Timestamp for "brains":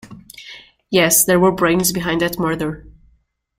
1.51-1.91